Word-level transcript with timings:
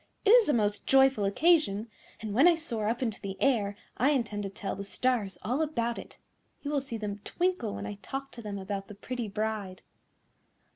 It 0.25 0.31
is 0.31 0.49
a 0.49 0.53
most 0.53 0.87
joyful 0.87 1.25
occasion, 1.25 1.87
and 2.21 2.33
when 2.33 2.47
I 2.47 2.55
soar 2.55 2.89
up 2.89 3.03
into 3.03 3.21
the 3.21 3.39
air 3.39 3.75
I 3.97 4.09
intend 4.09 4.41
to 4.41 4.49
tell 4.49 4.75
the 4.75 4.83
stars 4.83 5.37
all 5.43 5.61
about 5.61 5.99
it. 5.99 6.17
You 6.63 6.71
will 6.71 6.81
see 6.81 6.97
them 6.97 7.19
twinkle 7.23 7.75
when 7.75 7.85
I 7.85 7.99
talk 8.01 8.31
to 8.31 8.41
them 8.41 8.57
about 8.57 8.87
the 8.87 8.95
pretty 8.95 9.27
bride." 9.27 9.83